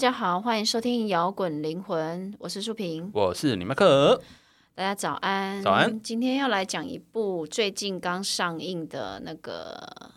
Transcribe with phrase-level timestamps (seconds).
[0.00, 3.10] 大家好，欢迎收听摇滚灵魂，我是淑平。
[3.12, 4.18] 我是李麦克。
[4.74, 6.00] 大家早安，早安。
[6.00, 10.10] 今天要来讲一部最近刚上映的那个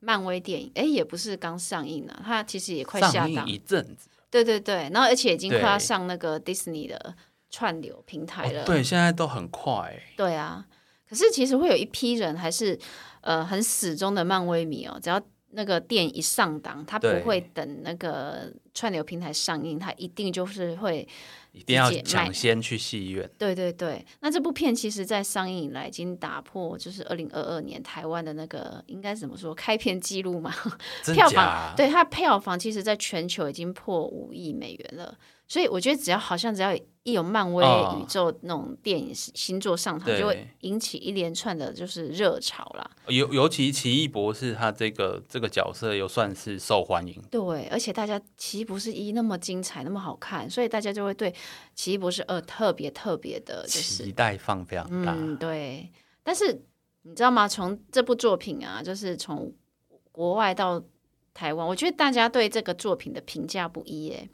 [0.00, 4.08] 漫威电影，哎，也不是刚上映了，它其实也快下档一阵子。
[4.30, 7.14] 对对对，然后而且已经快要上那个 Disney 的
[7.50, 8.64] 串流平台了。
[8.64, 10.02] 对，现在都很快。
[10.16, 10.64] 对啊，
[11.06, 12.78] 可是其实会有一批人还是
[13.20, 15.20] 呃很死忠的漫威迷哦，只要。
[15.52, 21.06] 那个电一上档，他不会等那个串流平台上映，他一定就是会
[21.52, 23.28] 一定要抢先去戏院。
[23.38, 30.52] 对对对，那这部片其实，在上映以来已经打破就是二零二二年台湾的那个应该怎么说开片记录嘛？
[31.14, 35.16] 票房对它票房其实，在全球已经破五亿美元了。
[35.52, 42.90] 所以我觉得，只要好像只要一有漫威宇宙那种电影星座上场，就会引起一连串的就是热潮啦。
[43.08, 47.22] 尤尤其奇异博士他这个这个角色又算是受欢迎。
[47.30, 51.34] 对，而且大家奇异博士一那么精彩，那么好看，所以大家就会对
[51.74, 55.14] 奇异博士二特别特别的期待放非常大。
[55.14, 55.92] 嗯，对。
[56.22, 56.64] 但是
[57.02, 57.46] 你知道吗？
[57.46, 59.52] 从这部作品啊，就是从
[60.12, 60.82] 国外到
[61.34, 64.30] 台湾，我觉得大家对这个作品的评价不一诶。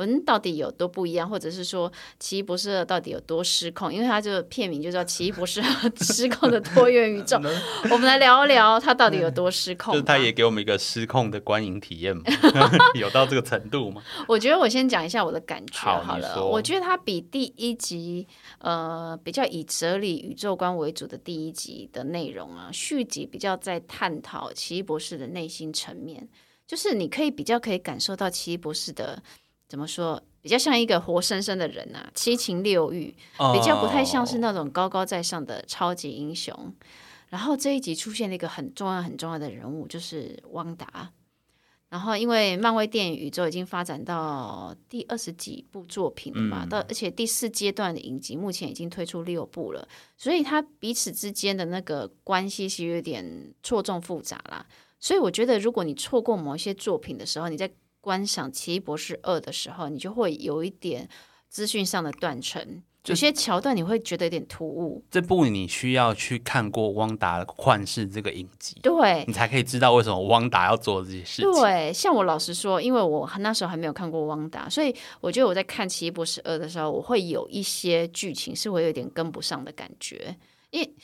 [0.00, 3.92] 文到底有多不一样，或者是说《奇异博士二》到底有多失控？
[3.92, 5.62] 因为它这个片名就叫《奇异博士
[6.00, 7.36] 失控的多元宇宙》，
[7.92, 9.92] 我们来聊一聊它到底有多失控。
[9.92, 12.22] 就是它也给我们一个失控的观影体验嘛？
[12.98, 14.02] 有到这个程度吗？
[14.26, 16.44] 我觉得我先讲一下我的感觉好了。
[16.46, 18.26] 我觉得它比第一集
[18.58, 26.26] 呃比较以哲理宇宙观为主的第一集的内容啊，续集比较在探讨奇异博士的内心层面，
[26.66, 29.22] 就是你可以比较可以感受到奇异博士的。
[29.70, 30.20] 怎么说？
[30.42, 33.14] 比较像一个活生生的人呐，七情六欲，
[33.52, 36.74] 比较不太像是那种高高在上的超级英雄。
[37.28, 41.12] 然后这一集出现了一个很重要、很重要的人物，就是汪达。
[41.90, 49.86] 然后因为漫威电影宇宙已经发展到第二十几部作品了嘛，到而且第四阶段的影集目前已经推出六部了，
[50.16, 54.66] 所以他彼此之间的那个关系其实有点错综复杂啦。
[54.98, 61.08] 所以我觉得，如果你错过某一些作品的时候，你在观赏《奇异博士二》的时候，你就会有一点
[61.48, 65.04] 资讯上的断层，有些桥段你会觉得有点突兀。
[65.10, 71.52] 这部你需要去看过《汪达幻视》这个影集，对你才可以知道为什么汪达要做这些事情。
[71.52, 80.36] 对，像我老实说，因为我那时候还没有看过汪达，所以我觉得我在看《奇异博士二》的时候，我会有一些剧情是会有点跟不上的感觉，
[80.70, 80.94] 因为。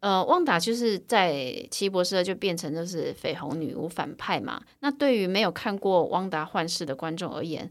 [0.00, 4.58] 呃，旺达就是在奇异博士就变成就是绯红女巫反派嘛。
[4.80, 7.70] 那对于没有看过旺达幻视的观众而言，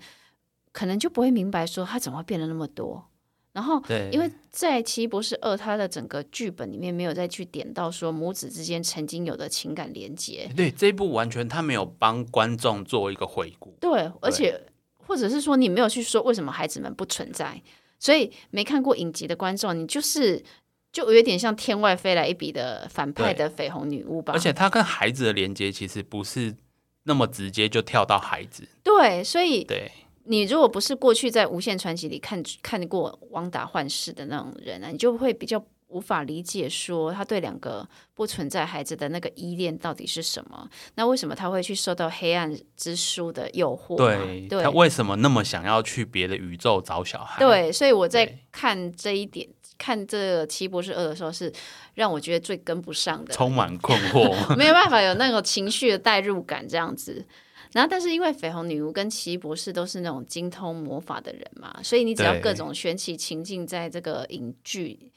[0.72, 3.03] 可能就不会明白说他怎么会变得那么多。
[3.51, 3.81] 然后，
[4.12, 10.47] 因为在奇异博士二，他的整个剧本里面没有再去点到说母子之间曾经有的情感连接。
[10.56, 13.75] 对，这一部完全他没有帮观众做一个回顾。
[13.81, 14.67] 对，而且
[15.07, 17.59] 或者是说你没有去说为什么孩子们不存在，
[17.97, 20.44] 所以没看过影集的观众，你就是。
[20.91, 26.55] 就有点像天外飞来一笔的反派的绯红女巫吧，而且她跟孩子的连接其实不是
[27.03, 28.67] 那么直接就跳到孩子。
[28.83, 29.91] 对，所以对
[30.23, 40.67] 你如果不是过去在无限传奇里看看过汪达幻视的那种人啊，你就会比较无法理解说他对两个不存在孩子的那个依恋到底是什么。
[40.95, 43.95] 那为什么他会去受到黑暗之书的诱惑？
[43.95, 47.39] 对，他为什么那么想要去别的宇宙找小孩？
[47.39, 49.47] 对，所以我在看这一点。
[49.79, 51.51] 看这《奇异博士二》的时候，是
[51.95, 57.25] 让我觉得最跟不上的，充满困惑， 没有办法有那种情绪的代入感这样子。
[57.72, 65.12] 然后，但是因为绯红女巫跟奇异博士都是那种精通魔法的人嘛，所以你只要各种玄奇情境在这个影剧、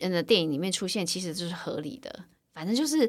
[0.00, 2.24] 嗯的电影里面出现，其实就是合理的。
[2.54, 3.08] 反正就是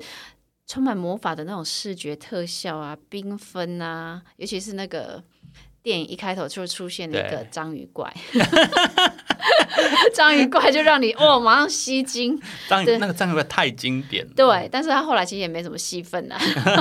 [0.68, 5.24] 充满魔法的那种视觉特效啊，缤纷啊，尤其是那个。
[5.82, 8.14] 电影一开头就出现了一个章鱼怪，
[10.14, 12.40] 章鱼怪就让你哦马上吸睛。
[12.68, 16.38] 章鱼那个章鱼怪太经典了，对，但是他后来其实也没什么戏份呐。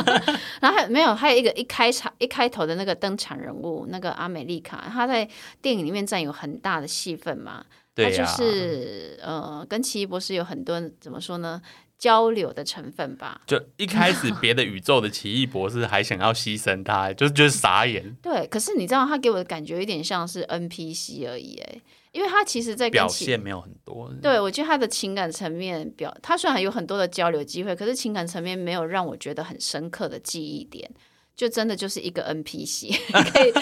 [0.60, 5.28] 然后还没有还有一个一开场一开头的那个登场人物那个阿美丽卡，她在
[5.62, 7.64] 电影里面占有很大的戏份嘛。
[7.94, 11.60] 他就是呃跟奇异博士有很多怎么说呢？
[11.98, 18.16] 交流的成分吧，就一开始别的宇宙的奇异博士还想要牺牲他， 就是就是傻眼。
[18.22, 21.80] 对，可是你知道他给我的感觉有点像是 NPC 而已，哎，
[22.12, 24.08] 因为他其实在表现没有很多。
[24.22, 30.88] 对，我觉得他的情感层面表，他虽然有很多的交流机会，可是情感层面没有让我觉得很深刻的记忆点，
[31.34, 32.96] 就真的就是一个 NPC，
[33.32, 33.52] 可以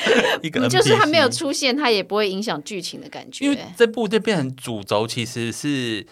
[0.46, 3.46] 一个就是他没有出现，他也不会影响剧情的感觉。
[3.46, 6.06] 因为这部就变成主轴，其实是。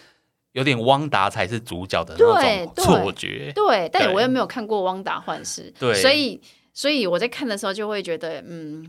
[0.54, 6.40] 有点汪达才是主角的那种错觉，对，但我又没有看过《汪达幻视》，对，所以
[6.72, 8.88] 所以我在看的时候就会觉得，嗯，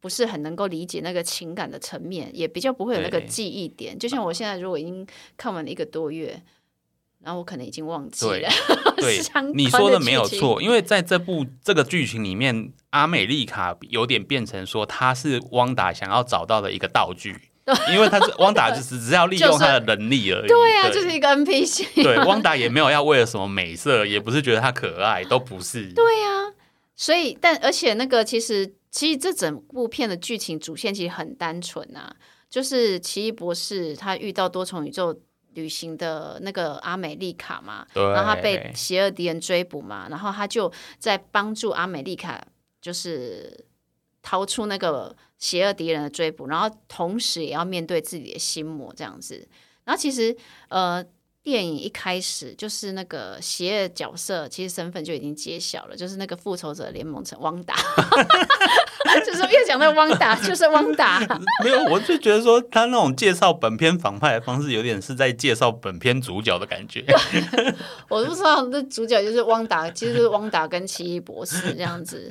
[0.00, 3.96] 不是很能够理解那个情感的层面，也比较不会有那个对记忆点。
[3.96, 5.06] 就像我现在如果已经
[5.36, 6.42] 看完了一个多月，
[7.22, 8.48] 然后我可能已经忘记了。
[8.96, 9.20] 对
[9.54, 17.36] 你说的没有错，因为在这部这个剧情里面，阿美丽卡有点变成说她是汪达想要找到的一个道具，
[17.92, 20.48] 因为他是汪达，就是只是要利用他的能力而已。
[20.48, 22.02] 对啊，就是一个 NPC。
[22.02, 25.92] 对，汪达也没有要为了什么美色，也不是觉得他可爱，都不是。
[25.92, 26.52] 对呀、
[26.96, 32.14] 所以但而且那个其实其实这整部片的剧情主线其实很单纯啊，
[32.48, 35.18] 就是奇异博士他遇到多重宇宙
[35.54, 42.40] 旅行的那个阿美丽卡嘛，然后他被邪恶敌人追捕嘛，然后他就在帮助阿美丽卡，
[42.80, 43.64] 就是
[44.22, 49.48] 逃出那个邪恶敌人的追捕，然后同时也要面对自己的心魔这样子。
[49.84, 50.36] 然后其实
[50.68, 51.04] 呃，
[51.42, 57.74] 电影一开始就是那个邪恶角色，其实身份就已经揭晓了，就是那个复仇者联盟成汪达，
[59.24, 61.18] 就是越讲到汪达就是汪达，
[61.64, 67.02] 没有，我就觉得说他那种介绍本片反派的方式，有点是在介绍本片主角的感觉。
[68.10, 72.30] 我不知道那主角就是汪达，其实就是汪达跟奇异博士这样子。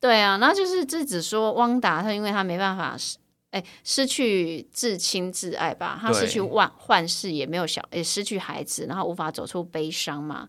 [0.00, 3.18] 对啊，然后就是这只说汪达，他因为他没办法失，
[3.50, 10.48] 哎，失去至亲至爱吧，他失去万幻视，也没有小，也失去孩子，然后无法走出悲伤嘛。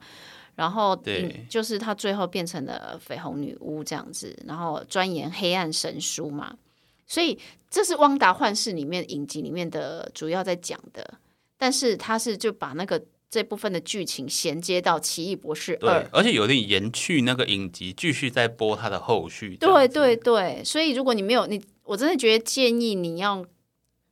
[0.56, 0.94] 然后，
[1.48, 6.54] 就是他最后变成了绯红女巫这样子，然后钻研黑暗神书嘛。
[7.08, 11.18] 所以这是《汪达幻视》里面影集里面的主要在讲的，
[11.58, 19.56] 但是他是就把那个这部分的剧情衔接到《奇异博士二对》。，而且有点延续那个影集，继续在播它的后续。
[19.60, 23.46] 这对对对，所以如果你没有你，我真的觉得建议你要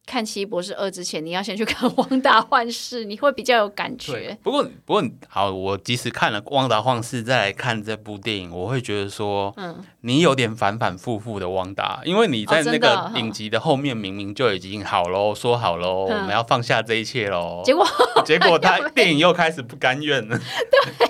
[0.08, 17.86] 看《奇异博士二》之前，你要先去看《旺达幻视》，你会比较有感对觉。，不过不过好，我即使看了《旺达幻视》再来看这部电影，我会觉得说，嗯，你有点反反复复的旺达，因为你在那的个影集的后面明明就已经好喽，说好喽，嗯我们要放下这一切喽， 结果
[18.26, 20.40] 结果他 电影又开始不甘愿了，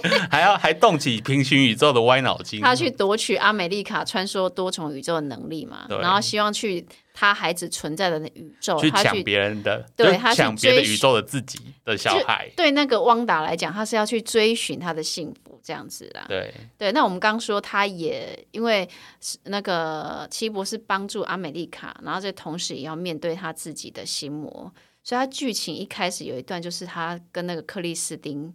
[0.01, 6.83] 对，还要还动起平行宇宙的歪脑筋，他去夺取阿美丽卡穿梭多重宇宙的能力嘛，然后希望去
[7.19, 16.25] 他孩子存在的宇宙，他去去抢别人的，对他去抢别的追宇宙的自己的小孩，对那个汪达来讲，他是要去追寻他的幸福这样子啦。
[16.27, 16.53] 对。
[16.77, 18.87] 对，那我们刚说他也因为
[19.19, 24.71] 是那个奇异博士帮助阿美丽卡，然后这同时也要面对他自己的心魔，
[25.03, 28.53] 所以他剧情一开始有一段就是他跟那个克里斯汀，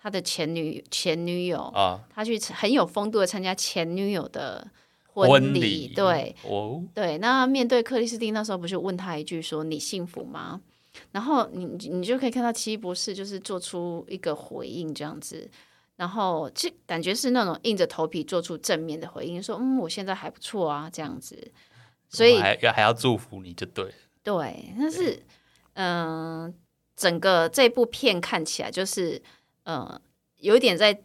[0.00, 4.64] 他的前女前女友，啊，他去很有风度的参加前女友的
[5.14, 10.60] 婚礼，对，哦，对，那面对克里斯汀那时候不是问他一句说你幸福吗？
[11.12, 15.48] 然后你你就可以看到奇异博士就是做出一个回应这样子，
[15.96, 21.36] 然后就感觉是那种硬着头皮做出正面的回应，说嗯我现在还不错啊这样子，
[22.08, 25.20] 所以还要还要祝福你就对，对，但是
[25.74, 26.54] 嗯、
[26.96, 29.20] 整个这部片看起来就是
[29.64, 30.00] 呃
[30.38, 31.02] 有一点在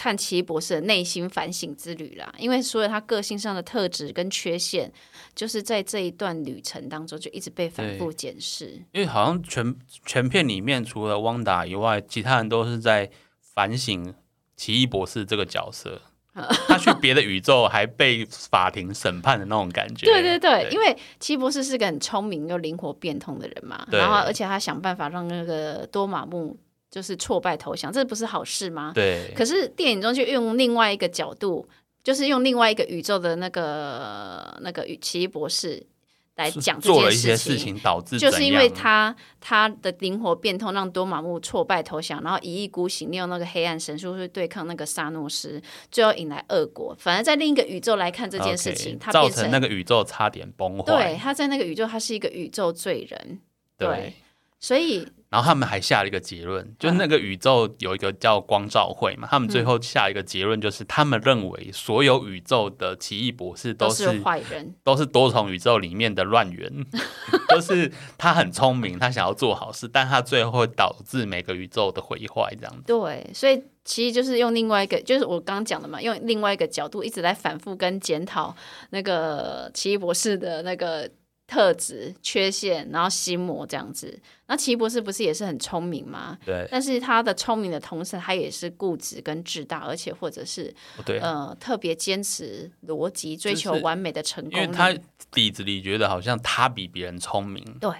[0.00, 4.90] 看奇异博士的内心反省之旅啦，因为所有他个性上的特质跟缺陷，
[5.34, 8.82] 就是在这一段旅程当中就一直被反复检视。
[8.92, 13.10] 因为好像全全片里面除了汪达以外，其他人都是在
[13.42, 14.14] 反省
[14.56, 16.00] 奇异博士这个角色。
[16.66, 20.06] 他去别的宇宙还被法庭审判的那种感觉。
[20.06, 26.56] 对对对，因为奇异博士是个很聪明又灵活变通的人嘛，对然后而且他想办法让那个多玛木
[26.90, 28.90] 就是挫败投降，这不是好事吗？
[28.94, 31.68] 对可是电影中就用另外一个角度，
[32.02, 35.86] 就是用另外一个宇宙的那个那个奇异博士
[36.34, 37.78] 来讲这做了件一些事情。
[37.78, 46.96] 导致就是因为他他的灵活变通，让多玛木挫败投降，然后一意孤行，利用那个黑暗神术去对抗那个萨诺斯，最后引来恶果。
[46.98, 50.84] 反而在另一个宇宙来看这件事情他变造成那个宇宙差点崩坏。
[50.84, 53.38] 对他在那个宇宙，他是一个宇宙罪人，
[53.78, 54.14] 对对，
[54.58, 64.74] 所以然后他们还下了一个结论，嗯就是那个宇宙有一个叫光照会嘛，他们最后下一个结论就是，他们认为所有宇宙的奇异博士都是是坏人。
[64.82, 66.68] 都是多重宇宙里面的乱源，
[67.50, 72.82] 就是他很聪明，他想要做好事，但他最后会导致每个宇宙的毁坏，这样子。
[72.86, 78.54] 对，所以其实就是用另外一个，就是我刚刚讲的嘛，用另外一个角度一直在反复跟检讨
[78.90, 81.08] 那个奇异博士的那个
[81.50, 84.16] 特质、缺陷，然后心魔这样子。
[84.46, 86.38] 那奇异博士不是也是很聪明吗？
[86.46, 90.72] 对但是他的聪明的同时，他也是固执跟自大，而且或者是
[91.04, 94.64] 对，呃特别坚持逻辑，追求完美的成功率。
[94.64, 94.94] 因为他
[95.32, 97.90] 底子里觉得好像他比别人聪明，对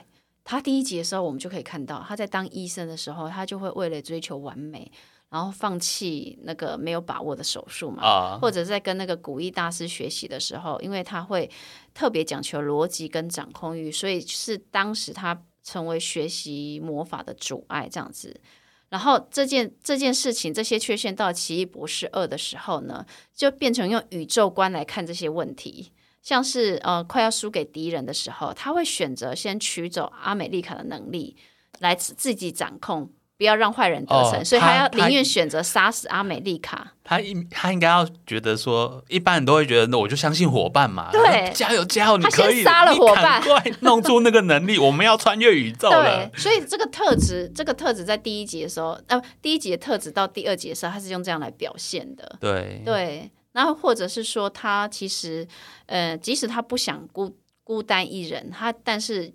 [0.45, 4.91] 他第一集的时候，我们就可以看到他在当医生的时候，他就会为了追求完美，
[5.31, 11.49] 然后放弃那个没有把握的手术嘛，啊，或者在跟那个古意大师学习的时候，因为他会
[11.95, 18.41] 特别讲求逻辑跟掌控欲，所以是当时他成为学习魔法的阻碍这样子。
[18.89, 25.93] 然后这件这件事情，这些缺陷到《奇异博士二》的时候呢，就变成用宇宙观来看这些问题。
[26.23, 31.37] 像是呃快要输给敌人的时候，他会选择先取走阿美丽卡的能力，
[31.79, 33.11] 来自自己掌控，
[33.41, 36.93] 不要让坏人得逞，哦所以他要他宁愿选择杀死阿美丽卡。
[37.03, 46.39] 他应他应该要觉得说，一般人都会觉得，那我就相信伙伴嘛，对加油加油，你先可以，杀了伙伴赶快弄出那个能力，我们要穿越宇宙了对，。
[46.39, 52.37] 所以这个特质，这个特质在第一集的时候，呃，第一集的特质到第二集的时候，他是用这样来表现的。
[52.39, 55.49] 对对，然后或者是说，他其实，
[55.87, 59.33] 呃，即使他不想孤孤单一人，他但是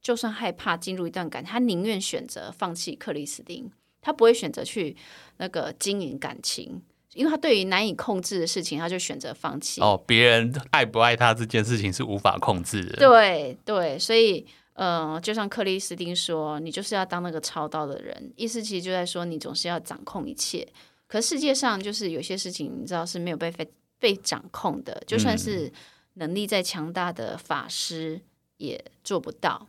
[0.00, 4.96] 就算害怕进入一段感情，他宁愿选择放弃克里斯汀，他不会选择去
[5.38, 6.80] 那个经营感情，
[7.14, 9.80] 因为他对于难以控制的事情，他就选择放弃。
[9.80, 12.96] 哦，别人爱不爱他这件事情是无法控制的。
[12.96, 20.66] 对对，所以呃，就像克里斯汀说，你就是要当那个操刀的人，意思其实就在说你总是要掌控一切。
[21.08, 25.72] 可世界上就是有些事情，你知道是没有被被被掌控的，就算是
[26.14, 28.20] 能力再强大的法师
[28.58, 29.66] 也做不到。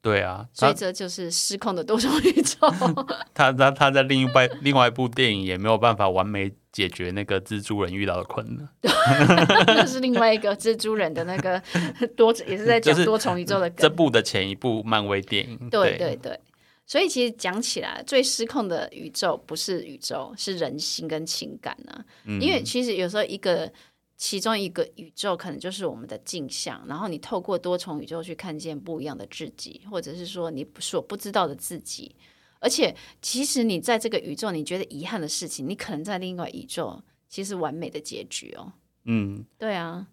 [0.00, 2.56] 对啊，所以这就是失控的多重宇宙。
[3.34, 8.68] 他他他在另一外另外一部电影也没有办法完美解决那个蜘蛛人遇到的困难。
[9.66, 11.60] 那是另外一个蜘蛛人的那个
[12.16, 13.78] 多，也是在讲多重宇宙的梗。
[13.78, 16.38] 这部的前一部漫威电影，对对对，
[16.86, 22.04] 所以其实讲起来，最失控的宇宙不是宇宙，是人心跟情感啊。
[22.24, 23.70] 嗯因为其实有时候一个
[24.18, 32.16] 其中一个宇宙可能就是我们的镜像，然后你透过多重宇宙去看见不一样的自己，或者是说你所不知道的自己。
[32.58, 38.72] 而且，其实你在这个宇宙你觉得遗憾的事情，你可能在另外宇宙其实完美的结局哦。
[39.04, 40.04] 嗯，对啊，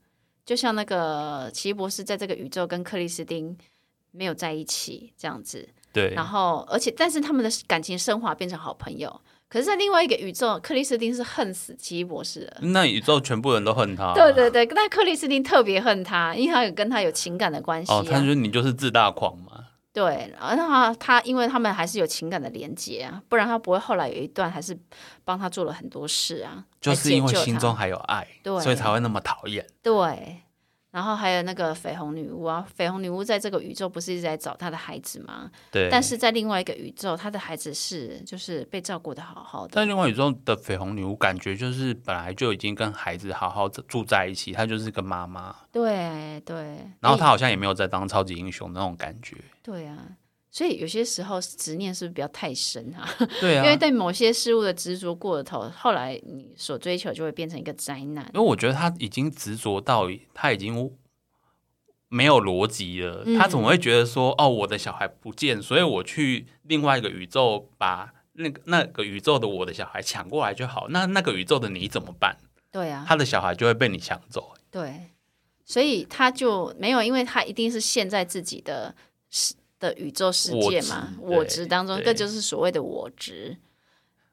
[0.46, 3.58] 就像那个奇异博士在这个宇宙跟克里斯汀
[4.12, 9.20] 没有在一起这样子，对，然后而且但是他们的感情升华变成好朋友。
[9.48, 12.58] 可是，在另外一个宇宙，克里斯汀是恨死奇异博士的。
[12.62, 14.14] 那宇宙全部人都恨他。
[14.14, 17.98] 对对对，但克里斯汀特别恨他，因为他有跟他有情感的关系、啊。
[17.98, 19.52] 哦，他觉得你就是自大狂嘛。
[19.94, 24.78] 对，然后他他因为他们还是有情感的连接啊，不然他不会后来有一段还是
[25.24, 29.66] 帮他做了很多事啊，就是因为心中还有爱，对所以才会那么讨厌。
[29.82, 30.42] 对。
[30.96, 35.52] 然后还有那个绯红女巫啊，绯红女巫在这个宇宙不是一直在找她的孩子吗？
[35.70, 39.74] 对，但是在另外一个宇宙，她的孩子是就是被照顾的好好的。
[39.74, 49.36] 但另外宇宙的绯红女巫感觉就是本来就已经跟孩子好好住在一起，她就是个妈妈，对对，然后她好像也没有在当超级英雄那种感觉。
[49.62, 49.98] 对啊，
[50.56, 53.06] 所以有些时候执念是不是不要太深啊？
[53.42, 58.26] 对啊，因为对某些事物的执着过了头，后来你所追求就会变成一个灾难。
[58.34, 60.90] 因为我觉得他已经执着到他已经
[62.08, 70.88] 没有逻辑了，嗯他怎么会觉得说哦，我的小孩不见，所以我去另外一个宇宙把那个那个宇宙的我的小孩抢过来就好？
[70.88, 72.38] 那那个宇宙的你怎么办？
[72.72, 74.54] 对啊，他的小孩就会被你抢走。
[74.72, 75.12] 对，
[75.66, 78.96] 所以他就没有，因为他一定是陷在自己的
[79.30, 83.58] 世的宇宙世界嘛，我执当中，这就是所谓的我执。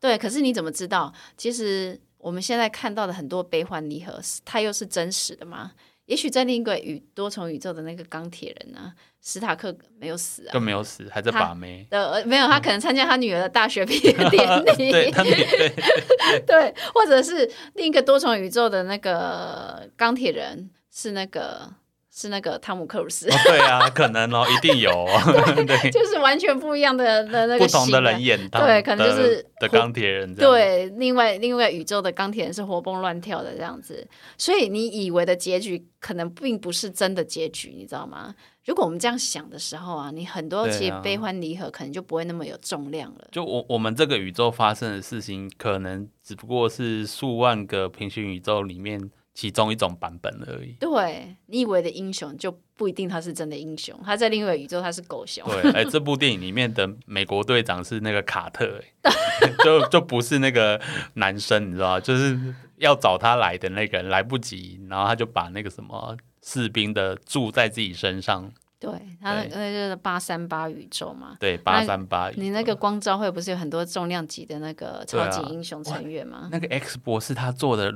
[0.00, 1.12] 对，可是你怎么知道？
[1.37, 5.72] 其实我们现在看到的很多悲欢离合，它又是真实的吗？
[6.06, 11.87] 也许在另一个宇多重宇宙的那个钢铁人呢、史塔克没有死啊就，没有死，还在把妹。
[11.90, 21.72] 呃，呃没有，他可能参加他女儿的大学毕业典 礼，对他对对，或者是另一个多重宇宙的那个钢铁人是那个
[22.14, 25.19] 是那个汤姆克鲁斯，哦对啊，可能哦，一定有哦
[25.66, 30.35] 对，就是完全不一样的的那个不同的人演的对可能就是的钢铁人。
[30.35, 38.35] 对，另外另外宇宙的钢铁人是活蹦乱跳的这样子，所以你以为的结局可能并不是真的结局，你知道吗？
[38.66, 43.26] 如果我们这样想的时候啊，你很多其实悲欢离合可能就不会那么有重量了。
[43.33, 50.72] 就我我们这个宇宙发生的事情，可能只不过是数万个平行宇宙里面其中一种版本而已。
[50.80, 55.44] 对你以为的英雄，就不一定他是真的英雄，他在另外一个宇宙他是狗熊。
[55.46, 59.12] 对，哎，这部电影里面的美国队长是那个卡特，哎，
[59.64, 60.80] 就就不是那个
[61.14, 62.00] 男生，你知道吗？
[62.00, 62.38] 就是
[62.76, 71.36] 要找他来的那个人来不及，然后他就把那个什么士兵的住在自己身上，对，他那对那就是八三八宇宙嘛。
[71.38, 72.30] 对，八三八。
[72.30, 76.48] 你那个光照会不是有很多重量级的那个超级英雄成员吗？
[76.50, 77.94] 那个 X 博士他做的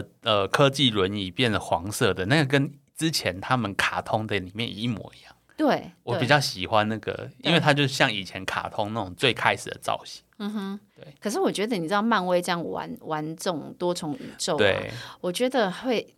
[0.00, 5.34] 的呃科技轮椅变成黄色的，那个跟之前他们卡通的里面一模一样。
[5.56, 5.92] 对，对。
[6.02, 10.22] 我比较喜欢那个，因为它就像以前卡通那种最开始的造型。
[10.38, 11.14] 嗯哼，对。
[11.20, 16.14] 可是我觉得你知道漫威这样玩玩这种多重宇宙、啊，对，我觉得会，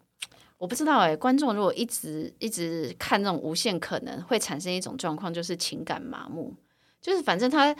[0.56, 6.54] 我不知道哎、观众如果一直一直看那种无限可能，会产生一种状况，就是情感麻木，
[7.02, 7.74] 就是反正他，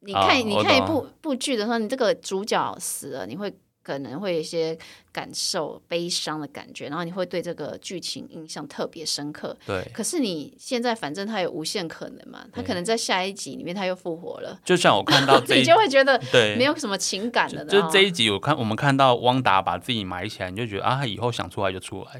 [0.00, 3.50] 你看、哦你看一部部剧的时候，你这个主角死了，你会
[3.84, 4.76] 可能会一些
[5.14, 9.56] 感受悲伤的感觉，然后你会对这个剧情印象特别深刻。
[9.64, 16.56] 对，可是你现在反正他有无限可能嘛，他可能在下一集里面他又复活了，就像我看到 这你就会觉得对。
[16.56, 17.64] 没有什么情感了。
[17.66, 22.18] 就这一集，我看我们看到汪达把自己埋起来，你就觉得啊，他以后想出来就出来，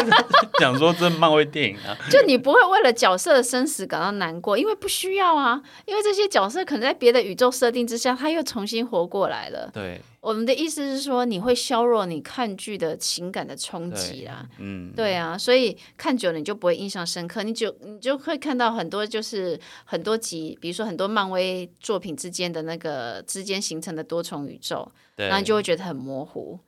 [0.60, 9.70] 想说这漫威电影啊，就你不会为了角色的生死感到难过，因为不需要啊，因为这些角色可能在别的宇宙设定之下，他又重新活过来了。
[9.72, 10.00] 对。
[10.22, 14.44] 我们的意思是说，你会削弱你看剧的情感的冲击啦。
[14.58, 26.58] 嗯，对啊，所以看久了你就不会印象深刻，你就你就会看到很多就是很多集，比如说很多漫威作品之间的那个之间形成的多重宇宙，对，然后你就会觉得很模糊。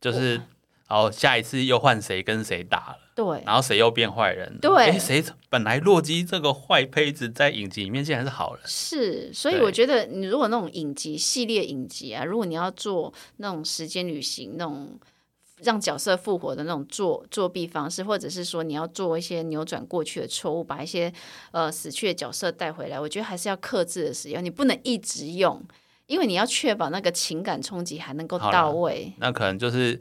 [0.00, 0.40] 就是
[0.88, 14.98] 哦，下一次又换谁跟谁打了，对，然后谁又变坏人，对谁本来洛基这个坏胚子在影集里面竟然是好人，是，所以我觉得你如果那种影集系列影集啊，如果你要做那种时间旅行那种。
[15.62, 21.10] 让角色复活的那种作作弊方式，或者是说你要做一些扭转过去的错误，把一些
[21.52, 25.62] 呃死去的角色带回来，我觉得还是要克制的使用，你不能一直用，
[26.06, 29.14] 因为你要确保那个情感冲击还能够到位。
[29.18, 29.98] 那可能就是。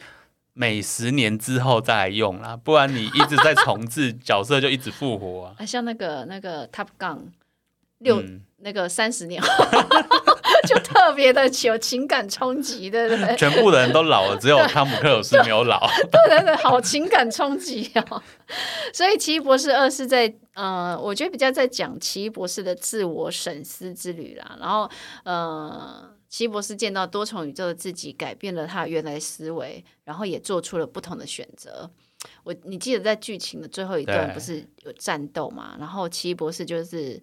[0.53, 5.55] 每十年之后再来用啦，不然你一直在重置 角色就一直复活啊。
[5.57, 7.19] 啊，像那个那个 Top Gun
[7.99, 9.49] 六、嗯那个三十年后，
[10.65, 13.35] 就特别的有情感冲击，对不对？
[13.35, 15.85] 全部的人都老了，只有汤姆克鲁斯没有老。
[16.09, 18.23] 对对对，好情感冲击哦。
[18.93, 24.55] 所以《奇异博士二》是在呃，我觉得比较在讲奇异博士的自我审思之旅啦。
[24.57, 24.89] 然后
[25.25, 31.87] 呃，奇异博士见到多重宇宙的自己，改变了他原来思维，然后也做出了不同的选择。
[32.43, 35.75] 我你记得在剧情的最后一段不是有战斗嘛？
[35.77, 37.21] 然后奇异博士就是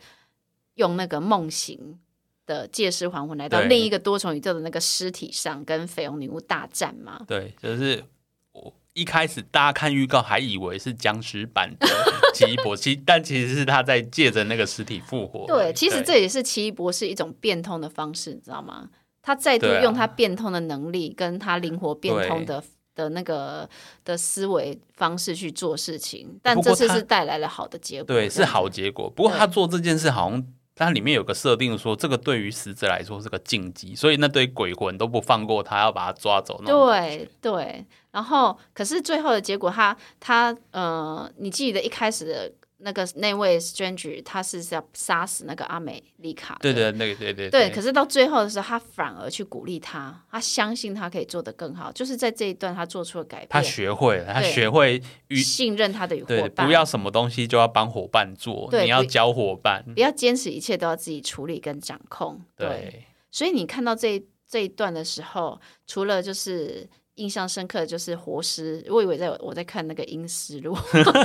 [0.77, 1.99] 用那个梦醒
[2.47, 7.21] 的借尸还魂来到另一个多重宇宙的那个尸体上，跟绯红女巫大战嘛。
[7.27, 8.05] 对，就是
[8.53, 11.89] 我一开始大家看预告还以为是僵尸版的
[12.33, 15.49] 奇异博士，但其实是他在借着那个尸体复活。
[15.49, 18.89] 对，其实这也是奇异博士一种变通的方式，你知道吗？
[19.31, 22.63] 他再度用他变通的能力，跟他灵活变通的
[22.95, 23.69] 的那个
[24.05, 28.07] 的思维方式去做事情，但这次是带来了好的结果。
[28.07, 29.09] 对是好结果。
[29.09, 30.45] 不过他做这件事好像。
[30.77, 36.59] 它里面有个设定说，这个对于死者来说是个禁忌，所以那堆鬼魂都不放过他，要把他抓走。
[36.65, 59.85] 对对，然后可是最后的结果他，他呃，你记得一开始的那个那位 stranger，他是要杀死那个阿美丽卡对，对对对对对对，可是到最后的时候，他反而去鼓励他，他相信他可以做得更好，就是在这一段他做出了改变，他学会了，他对学会与信任他的伙对，伴，不要什么东西就要帮伙伴做，你要教伙伴。
[59.95, 62.41] 不要坚持一切都要自己处理跟掌控。
[62.57, 66.89] 对，对，所以你看到这一这一段的时候，除了就是
[67.21, 70.77] 印象深刻的就是活尸，我以为在我在看那个阴尸路，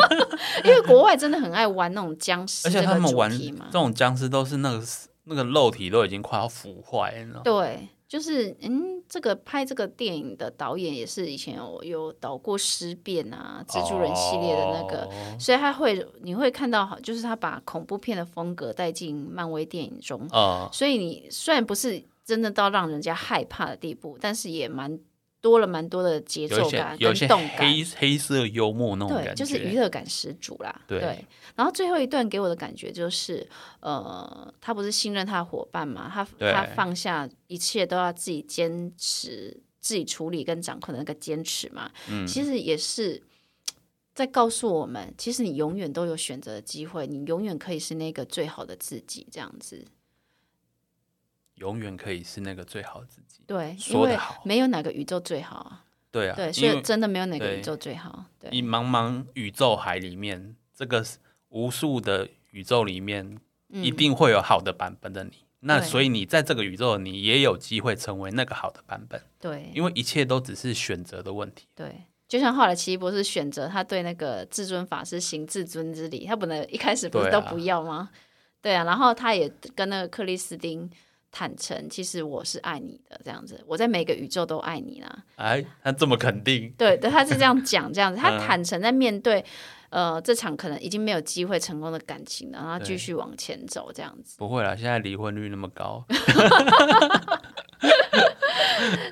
[0.63, 3.71] 因为国外真的很爱玩那种僵尸而且他们玩这。
[3.71, 4.83] 种僵尸都是那个
[5.23, 7.41] 那个肉体都已经快要腐坏，你知道吗？
[7.43, 24.99] 对，就是嗯，这个拍这个电影的导演也是以前有有导过《尸变》啊、蜘蛛人系列的那个，哦所以他会你会看到，就是他把恐怖片的风格带进漫威电影中，呃，所以你虽然不是真的到让人家害怕的地步，但是也蛮
[25.45, 27.57] 多了蛮多的节奏感有些跟动感。
[27.59, 30.81] 黑黑色幽默那种对，感觉，就是娱乐感十足啦。
[30.87, 31.23] 对
[31.55, 33.47] 然后最后一段给我的感觉就是，
[33.79, 43.21] 呃，他不是信任他的伙伴嘛，他他放下一切都要自己坚持、自己处理跟掌控的那个坚持嘛，嗯其实也是
[44.15, 49.85] 在告诉我们，其实你永远都有选择的机会，你永远可以是那个最好的自己，这样子。
[51.55, 53.41] 永远可以是那个最好的自己。
[53.47, 55.83] 对，因为说得好没有哪个宇宙最好啊。
[56.11, 58.23] 对啊，对，所以真的没有哪个宇宙最好。
[58.39, 61.05] 对，你茫茫宇宙海里面，这个
[61.49, 63.37] 无数的宇宙里面，
[63.67, 65.33] 一定会有好的版本的你。
[65.59, 71.67] 那所以你在这个宇宙，你也有机会成为那个好的版本，对，因为一切都只是选择的问题。
[71.75, 78.09] 对，就像后来奇异博士选择他对那个至尊法师行至尊之礼，他本来一开始不是都不要吗？
[78.61, 80.89] 对啊，然后他也跟那个克里斯汀
[81.37, 85.23] 坦诚，其实我是爱你的，这样子，我在每个宇宙都爱你啦。
[85.35, 89.43] 哎，他这么肯定，对，对，他是这样讲，这样子，他 嗯坦诚在面对
[89.89, 94.37] 呃，这场可能已经没有机会成功的感情了，然后继续往前走这样子。
[94.37, 96.05] 不会啦，现在离婚率那么高。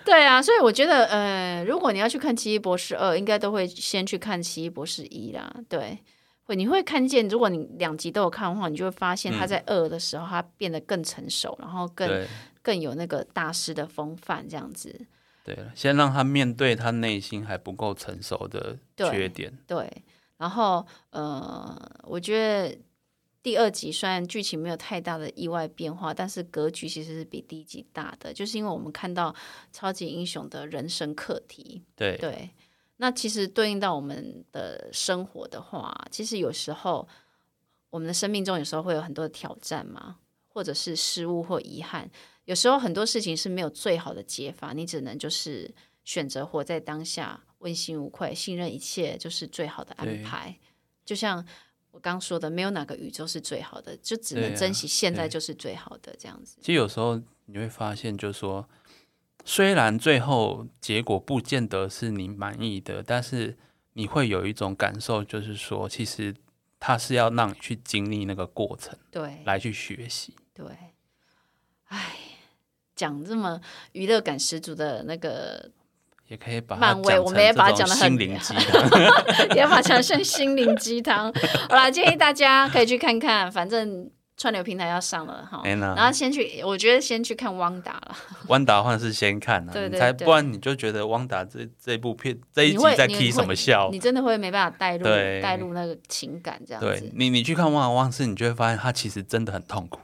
[0.05, 5.53] 对啊，所以我觉得，呃，如果你要去看《奇异博士二》，应该都会先去看《奇异博士一》啦。
[5.67, 5.97] 对，
[6.43, 12.27] 会你会看见，如果你两集都有看的话，你就会发现他在二的时候，他变得更成熟，然后更
[12.61, 15.05] 更有那个大师的风范，这样子。
[15.43, 19.57] 对了，先让他面对他内心还不够成熟的缺点。
[19.67, 19.91] 对，
[20.37, 22.77] 然后呃，我觉得。
[23.43, 29.35] 第二集虽然剧情没有太大的意外变化，但是格局其实是比第一集大的，就是因为我们看到
[29.73, 31.83] 超级英雄的人生课题。
[31.93, 32.49] 对对，
[33.03, 37.05] 那其实对应到我们的生活的话，其实有时候
[37.89, 42.09] 我们的生命中有时候会有很多的挑战嘛，或者是失误或遗憾，
[42.45, 45.69] 有时候很多事情是没有最好的解法，你只能就是
[46.05, 50.57] 选择活在当下，问心无愧，信任一切就是最好的安排，
[51.03, 51.45] 就像。
[51.91, 56.57] 我刚说的，没有哪个宇宙是最好的，就只能珍惜现在就是最好的这样子。
[56.59, 58.67] 其实有时候你会发现，就是说，
[59.45, 63.57] 虽然最后结果不见得是你满意的，但是
[63.93, 66.33] 你会有一种感受，就是说，其实
[66.79, 70.35] 他是要让你去经历那个过程，对，来去学习。
[70.53, 70.65] 对，
[71.87, 72.15] 哎，
[72.95, 73.59] 讲这么
[73.91, 75.71] 娱乐感十足的那个。
[76.27, 78.89] 也可以把漫威，我们也把它讲的很心灵鸡汤，
[79.55, 81.31] 也把它讲成心灵鸡汤。
[81.69, 85.61] 好啦，建议大家可以去看看，反正串流平台要上了哈。
[85.63, 88.15] 然后先去，我觉得先去看汪达了。
[88.49, 93.89] 汪达换是先看啊，才不然你就觉得汪达这这部片这一集在踢什么笑？
[93.91, 95.03] 你真的会没办法带入
[95.41, 96.87] 带入那个情感这样子。
[96.87, 99.99] 对你，你去看汪汪是，你就会发现他其实真的很痛苦。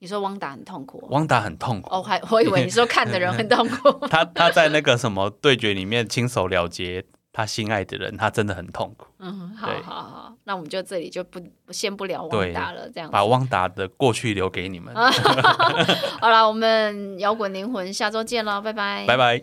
[0.00, 1.88] 你说汪达很痛苦，汪达很痛苦。
[1.94, 3.90] 哦，还我以为你说看的人很痛苦。
[4.08, 7.04] 他他在那个什么对决里面亲手了结
[7.36, 9.08] 他心爱的人，他真的很痛苦。
[9.18, 14.94] 嗯，好好好，那我们就这里就不先不聊汪达了，这样把汪达的过去留给你们。
[16.22, 19.42] 好了，我们摇滚灵魂下周见喽，拜拜，拜拜。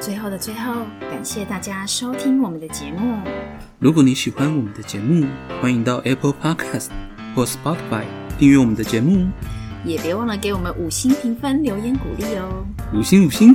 [0.00, 3.20] 最后的最后，感谢大家收听我们的节目。
[3.78, 5.24] 如果你喜欢我们的节目，
[5.62, 6.88] 欢迎到 Apple Podcast
[7.36, 8.02] 或 Spotify。
[8.36, 9.28] 订阅我们的节目，
[9.84, 12.66] 也别忘了给我们五星评分、留言鼓励哦！
[12.92, 13.54] 五星五星！